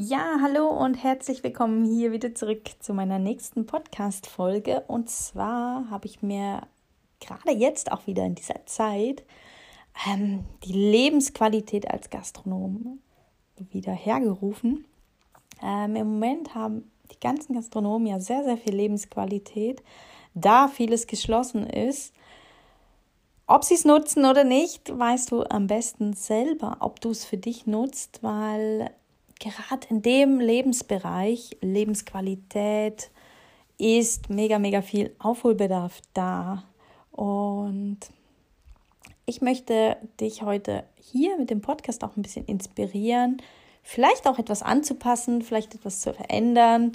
[0.00, 4.84] Ja, hallo und herzlich willkommen hier wieder zurück zu meiner nächsten Podcast-Folge.
[4.86, 6.62] Und zwar habe ich mir
[7.18, 9.24] gerade jetzt auch wieder in dieser Zeit
[10.08, 13.00] ähm, die Lebensqualität als Gastronom
[13.72, 14.84] wieder hergerufen.
[15.60, 19.82] Ähm, Im Moment haben die ganzen Gastronomen ja sehr, sehr viel Lebensqualität,
[20.32, 22.14] da vieles geschlossen ist.
[23.48, 27.36] Ob sie es nutzen oder nicht, weißt du am besten selber, ob du es für
[27.36, 28.92] dich nutzt, weil
[29.38, 33.10] gerade in dem Lebensbereich, Lebensqualität,
[33.78, 36.64] ist mega, mega viel Aufholbedarf da.
[37.12, 37.98] Und
[39.24, 43.40] ich möchte dich heute hier mit dem Podcast auch ein bisschen inspirieren,
[43.82, 46.92] vielleicht auch etwas anzupassen, vielleicht etwas zu verändern.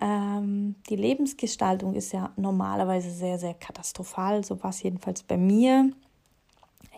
[0.00, 4.44] Ähm, die Lebensgestaltung ist ja normalerweise sehr, sehr katastrophal.
[4.44, 5.90] So war es jedenfalls bei mir.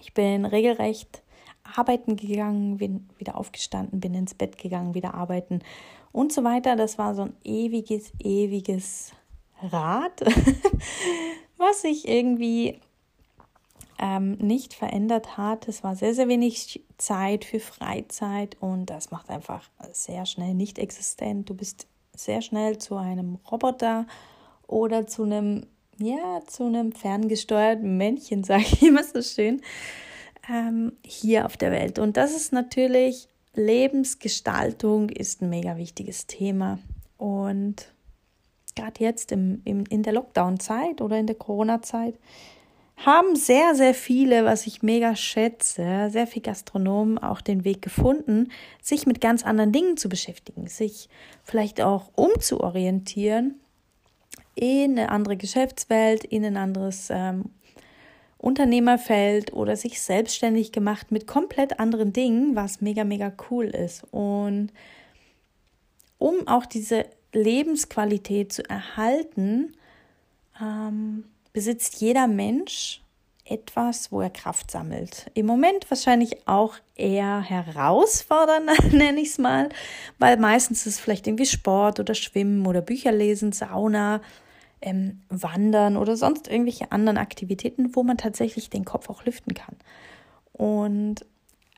[0.00, 1.21] Ich bin regelrecht
[1.64, 5.60] arbeiten gegangen, bin wieder aufgestanden, bin ins Bett gegangen, wieder arbeiten
[6.12, 6.76] und so weiter.
[6.76, 9.12] Das war so ein ewiges, ewiges
[9.62, 10.20] Rad,
[11.56, 12.80] was sich irgendwie
[13.98, 15.68] ähm, nicht verändert hat.
[15.68, 20.78] Es war sehr, sehr wenig Zeit für Freizeit und das macht einfach sehr schnell nicht
[20.78, 21.48] existent.
[21.48, 24.06] Du bist sehr schnell zu einem Roboter
[24.66, 25.66] oder zu einem,
[25.98, 29.62] ja, zu einem ferngesteuerten Männchen, sage ich immer so schön,
[30.48, 31.98] ähm, hier auf der Welt.
[31.98, 36.78] Und das ist natürlich, Lebensgestaltung ist ein mega wichtiges Thema.
[37.18, 37.92] Und
[38.74, 42.14] gerade jetzt im, im, in der Lockdown-Zeit oder in der Corona-Zeit
[42.96, 48.52] haben sehr, sehr viele, was ich mega schätze, sehr viele Gastronomen auch den Weg gefunden,
[48.80, 51.08] sich mit ganz anderen Dingen zu beschäftigen, sich
[51.42, 53.60] vielleicht auch umzuorientieren
[54.54, 57.46] in eine andere Geschäftswelt, in ein anderes ähm,
[58.42, 64.04] Unternehmerfeld oder sich selbstständig gemacht mit komplett anderen Dingen, was mega, mega cool ist.
[64.10, 64.72] Und
[66.18, 69.74] um auch diese Lebensqualität zu erhalten,
[70.60, 73.00] ähm, besitzt jeder Mensch
[73.44, 75.30] etwas, wo er Kraft sammelt.
[75.34, 79.68] Im Moment wahrscheinlich auch eher herausfordernd, nenne ich es mal,
[80.18, 84.20] weil meistens ist es vielleicht irgendwie Sport oder Schwimmen oder Bücher lesen, Sauna,
[84.82, 89.76] ähm, Wandern oder sonst irgendwelche anderen Aktivitäten, wo man tatsächlich den Kopf auch lüften kann.
[90.52, 91.24] Und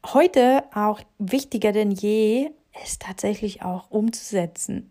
[0.04, 2.50] heute auch wichtiger denn je,
[2.84, 4.91] es tatsächlich auch umzusetzen.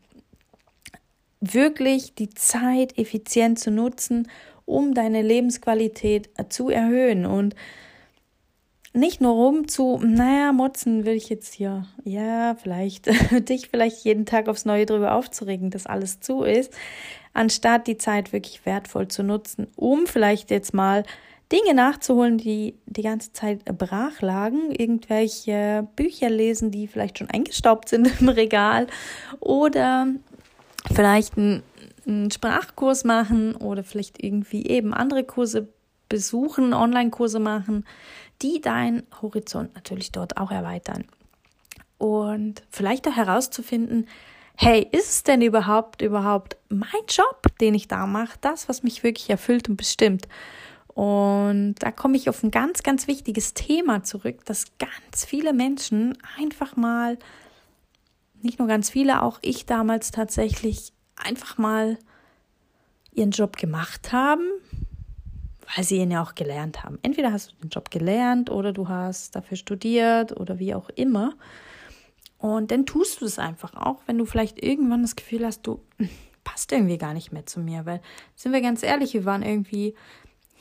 [1.41, 4.28] Wirklich die Zeit effizient zu nutzen
[4.66, 7.56] um deine Lebensqualität zu erhöhen und
[8.94, 13.08] nicht nur rum zu, naja, motzen will ich jetzt hier, ja, vielleicht,
[13.50, 16.74] dich vielleicht jeden Tag aufs Neue drüber aufzuregen, dass alles zu ist,
[17.34, 21.03] anstatt die Zeit wirklich wertvoll zu nutzen, um vielleicht jetzt mal
[21.52, 27.90] Dinge nachzuholen, die die ganze Zeit brach lagen, irgendwelche Bücher lesen, die vielleicht schon eingestaubt
[27.90, 28.88] sind im Regal
[29.40, 30.08] oder
[30.92, 31.64] vielleicht ein
[32.06, 35.70] einen Sprachkurs machen oder vielleicht irgendwie eben andere Kurse
[36.13, 37.88] besuchen, Online-Kurse machen,
[38.44, 41.06] die deinen Horizont natürlich dort auch erweitern.
[41.97, 44.07] Und vielleicht auch herauszufinden,
[44.56, 49.02] hey, ist es denn überhaupt, überhaupt mein Job, den ich da mache, das, was mich
[49.02, 50.28] wirklich erfüllt und bestimmt?
[50.94, 56.16] Und da komme ich auf ein ganz, ganz wichtiges Thema zurück, dass ganz viele Menschen
[56.38, 57.18] einfach mal,
[58.44, 61.97] nicht nur ganz viele, auch ich damals tatsächlich einfach mal
[63.16, 64.44] ihren Job gemacht haben,
[65.75, 67.00] weil sie ihn ja auch gelernt haben.
[67.01, 71.34] Entweder hast du den Job gelernt oder du hast dafür studiert oder wie auch immer.
[72.37, 75.81] Und dann tust du es einfach auch, wenn du vielleicht irgendwann das Gefühl hast, du
[76.43, 77.85] passt irgendwie gar nicht mehr zu mir.
[77.85, 78.02] Weil,
[78.35, 79.96] sind wir ganz ehrlich, wir waren irgendwie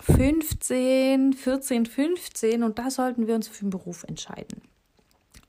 [0.01, 4.63] 15, 14, 15 und da sollten wir uns für einen Beruf entscheiden.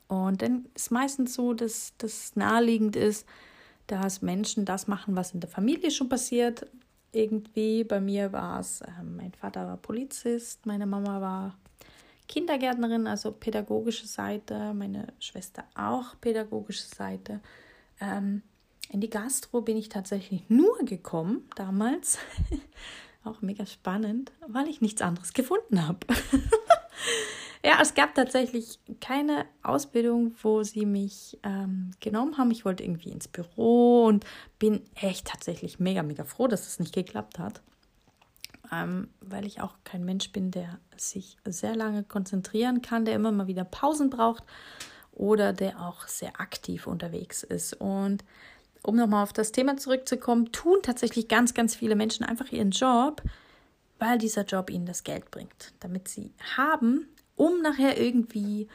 [0.08, 3.26] Und dann ist meistens so, dass das naheliegend ist,
[3.86, 6.66] dass Menschen das machen, was in der Familie schon passiert.
[7.14, 11.56] Irgendwie bei mir war es, äh, mein Vater war Polizist, meine Mama war
[12.26, 17.40] Kindergärtnerin, also pädagogische Seite, meine Schwester auch pädagogische Seite.
[18.00, 18.42] Ähm,
[18.90, 22.18] in die Gastro bin ich tatsächlich nur gekommen damals,
[23.24, 26.00] auch mega spannend, weil ich nichts anderes gefunden habe.
[27.64, 32.50] ja, es gab tatsächlich keine Ausbildung, wo sie mich ähm, genommen haben.
[32.50, 34.26] Ich wollte irgendwie ins Büro und
[34.58, 37.62] bin echt tatsächlich mega, mega froh, dass es nicht geklappt hat.
[38.70, 43.32] Ähm, weil ich auch kein Mensch bin, der sich sehr lange konzentrieren kann, der immer
[43.32, 44.44] mal wieder Pausen braucht
[45.12, 47.72] oder der auch sehr aktiv unterwegs ist.
[47.80, 48.24] Und
[48.82, 53.22] um nochmal auf das Thema zurückzukommen, tun tatsächlich ganz, ganz viele Menschen einfach ihren Job,
[53.98, 58.68] weil dieser Job ihnen das Geld bringt, damit sie haben, um nachher irgendwie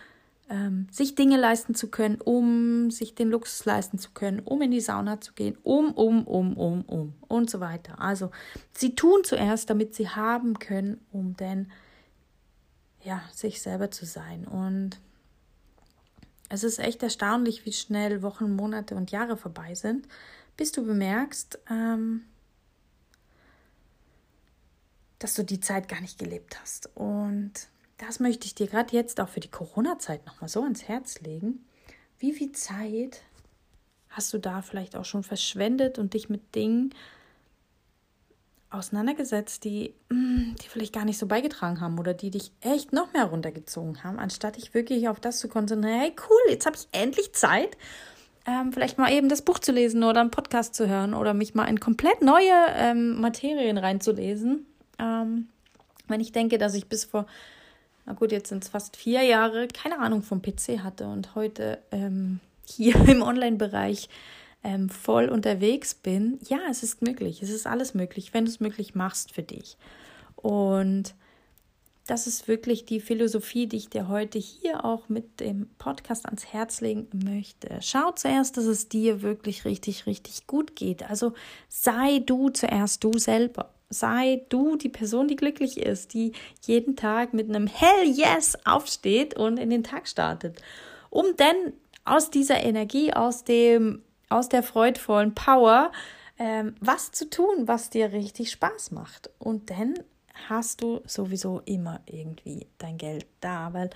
[0.50, 4.72] ähm, sich Dinge leisten zu können, um sich den Luxus leisten zu können, um in
[4.72, 8.02] die Sauna zu gehen, um, um, um, um, um und so weiter.
[8.02, 8.32] Also
[8.74, 11.72] sie tun zuerst, damit sie haben können, um dann
[13.04, 15.00] ja sich selber zu sein und
[16.50, 20.08] es ist echt erstaunlich, wie schnell Wochen, Monate und Jahre vorbei sind,
[20.58, 22.26] bis du bemerkst, ähm,
[25.20, 26.90] dass du die Zeit gar nicht gelebt hast.
[26.96, 27.54] Und
[28.00, 31.66] das möchte ich dir gerade jetzt auch für die Corona-Zeit nochmal so ans Herz legen.
[32.18, 33.22] Wie viel Zeit
[34.10, 36.94] hast du da vielleicht auch schon verschwendet und dich mit Dingen
[38.72, 43.14] auseinandergesetzt, die, mm, die vielleicht gar nicht so beigetragen haben oder die dich echt noch
[43.14, 46.88] mehr runtergezogen haben, anstatt dich wirklich auf das zu konzentrieren, hey cool, jetzt habe ich
[46.92, 47.78] endlich Zeit,
[48.46, 51.56] ähm, vielleicht mal eben das Buch zu lesen oder einen Podcast zu hören oder mich
[51.56, 54.66] mal in komplett neue ähm, Materien reinzulesen.
[55.00, 55.50] Ähm,
[56.08, 57.26] wenn ich denke, dass ich bis vor,
[58.10, 61.78] na gut, jetzt sind es fast vier Jahre, keine Ahnung vom PC hatte und heute
[61.92, 64.10] ähm, hier im Online-Bereich
[64.64, 67.44] ähm, voll unterwegs bin, ja, es ist möglich.
[67.44, 69.78] Es ist alles möglich, wenn du es möglich machst für dich.
[70.36, 71.14] Und
[72.08, 76.48] das ist wirklich die Philosophie, die ich dir heute hier auch mit dem Podcast ans
[76.48, 77.78] Herz legen möchte.
[77.82, 81.08] Schau zuerst, dass es dir wirklich richtig, richtig gut geht.
[81.08, 81.34] Also
[81.68, 83.72] sei du zuerst du selber.
[83.90, 86.34] Sei du die Person, die glücklich ist, die
[86.66, 90.62] jeden Tag mit einem Hell Yes aufsteht und in den Tag startet.
[91.10, 91.56] Um dann
[92.06, 95.92] aus dieser Energie, aus dem aus der freudvollen Power
[96.38, 99.30] ähm, was zu tun, was dir richtig Spaß macht.
[99.40, 99.96] Und dann
[100.48, 103.90] hast du sowieso immer irgendwie dein Geld da, weil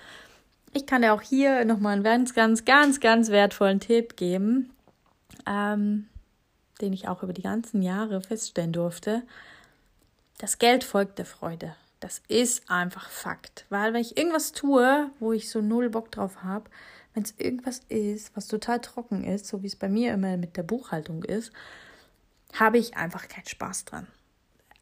[0.74, 4.72] ich kann dir auch hier nochmal einen ganz, ganz, ganz, ganz wertvollen Tipp geben,
[5.46, 6.08] ähm,
[6.80, 9.22] den ich auch über die ganzen Jahre feststellen durfte.
[10.38, 11.76] Das Geld folgt der Freude.
[12.00, 13.64] Das ist einfach Fakt.
[13.70, 16.68] Weil wenn ich irgendwas tue, wo ich so null Bock drauf habe,
[17.14, 20.56] wenn es irgendwas ist, was total trocken ist, so wie es bei mir immer mit
[20.56, 21.52] der Buchhaltung ist,
[22.52, 24.06] habe ich einfach keinen Spaß dran.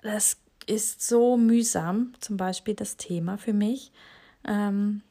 [0.02, 3.92] Das ist so mühsam, zum Beispiel das Thema für mich.
[4.44, 5.02] Ähm,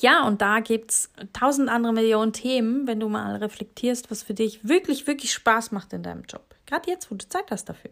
[0.00, 4.34] ja, und da gibt es tausend andere Millionen Themen, wenn du mal reflektierst, was für
[4.34, 6.54] dich wirklich, wirklich Spaß macht in deinem Job.
[6.66, 7.90] Gerade jetzt, wo du Zeit hast dafür.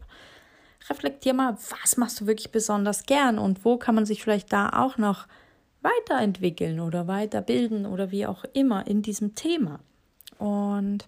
[0.88, 4.70] Reflektier mal, was machst du wirklich besonders gern und wo kann man sich vielleicht da
[4.70, 5.26] auch noch
[5.82, 9.80] weiterentwickeln oder weiterbilden oder wie auch immer in diesem Thema.
[10.38, 11.06] Und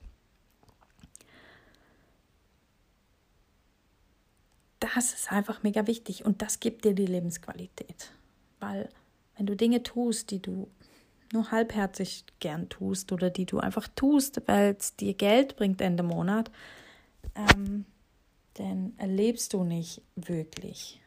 [4.81, 8.13] das ist einfach mega wichtig und das gibt dir die Lebensqualität.
[8.61, 8.89] Weil
[9.37, 10.69] wenn du Dinge tust, die du
[11.33, 16.03] nur halbherzig gern tust oder die du einfach tust, weil es dir Geld bringt Ende
[16.03, 16.51] Monat,
[17.35, 17.87] ähm,
[18.55, 21.01] dann erlebst du nicht wirklich.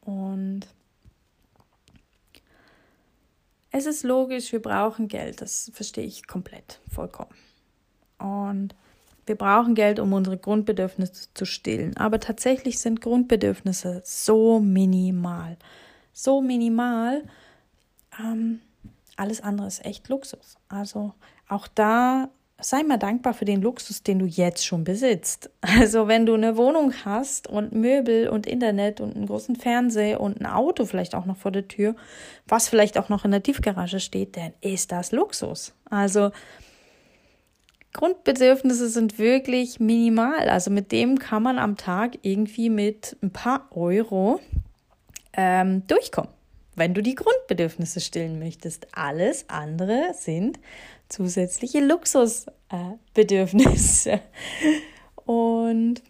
[0.00, 0.66] Und
[3.70, 7.34] es ist logisch, wir brauchen Geld, das verstehe ich komplett, vollkommen.
[8.18, 8.74] Und
[9.26, 11.96] wir brauchen Geld, um unsere Grundbedürfnisse zu stillen.
[11.96, 15.56] Aber tatsächlich sind Grundbedürfnisse so minimal.
[16.12, 17.24] So minimal.
[18.20, 18.60] Ähm,
[19.16, 20.56] alles andere ist echt Luxus.
[20.68, 21.14] Also
[21.48, 22.28] auch da
[22.62, 25.50] sei mal dankbar für den Luxus, den du jetzt schon besitzt.
[25.82, 30.40] Also wenn du eine Wohnung hast und Möbel und Internet und einen großen Fernseher und
[30.40, 31.96] ein Auto vielleicht auch noch vor der Tür,
[32.46, 35.74] was vielleicht auch noch in der Tiefgarage steht, dann ist das Luxus.
[35.88, 36.30] Also
[37.94, 40.48] Grundbedürfnisse sind wirklich minimal.
[40.48, 44.40] Also mit dem kann man am Tag irgendwie mit ein paar Euro
[45.32, 46.30] ähm, durchkommen
[46.74, 48.86] wenn du die Grundbedürfnisse stillen möchtest.
[48.92, 50.58] Alles andere sind
[51.12, 54.20] zusätzliche Luxusbedürfnisse.
[55.24, 56.02] Und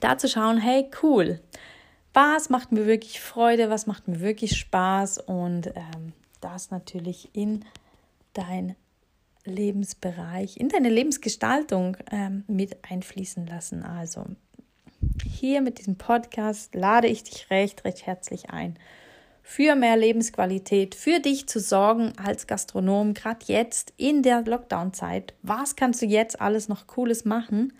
[0.00, 1.40] da zu schauen, hey, cool,
[2.12, 7.64] was macht mir wirklich Freude, was macht mir wirklich Spaß und ähm, das natürlich in
[8.34, 8.76] dein
[9.44, 13.82] Lebensbereich, in deine Lebensgestaltung ähm, mit einfließen lassen.
[13.82, 14.24] Also
[15.24, 18.78] hier mit diesem Podcast lade ich dich recht, recht herzlich ein
[19.46, 25.34] für mehr Lebensqualität, für dich zu sorgen als Gastronom, gerade jetzt in der Lockdown-Zeit.
[25.42, 27.74] Was kannst du jetzt alles noch Cooles machen?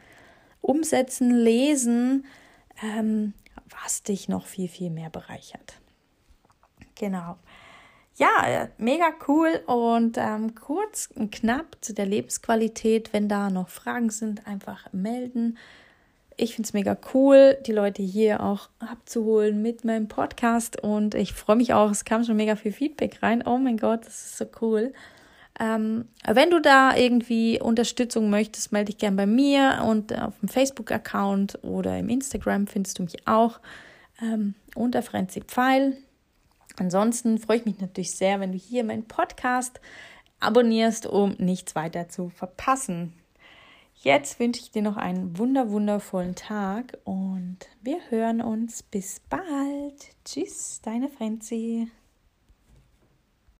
[0.60, 2.26] Umsetzen, lesen,
[2.82, 3.32] ähm,
[3.82, 5.80] was dich noch viel, viel mehr bereichert.
[6.96, 7.38] Genau.
[8.16, 13.14] ja, mega cool und ähm, kurz und knapp zu der Lebensqualität.
[13.14, 15.56] Wenn da noch Fragen sind, einfach melden.
[16.36, 21.32] Ich finde es mega cool, die Leute hier auch abzuholen mit meinem Podcast und ich
[21.32, 23.44] freue mich auch, es kam schon mega viel Feedback rein.
[23.46, 24.92] Oh mein Gott, das ist so cool.
[25.60, 30.48] Ähm, wenn du da irgendwie Unterstützung möchtest, melde dich gern bei mir und auf dem
[30.48, 33.60] Facebook-Account oder im Instagram findest du mich auch
[34.20, 35.96] ähm, unter Frenzy Pfeil.
[36.76, 39.80] Ansonsten freue ich mich natürlich sehr, wenn du hier meinen Podcast
[40.40, 43.12] abonnierst, um nichts weiter zu verpassen.
[44.04, 50.14] Jetzt wünsche ich dir noch einen wunder wundervollen Tag und wir hören uns bis bald.
[50.26, 51.88] Tschüss, deine Frenzy.